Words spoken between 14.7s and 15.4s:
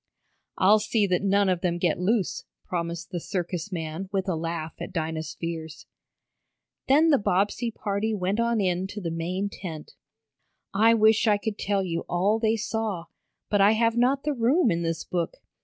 in this book.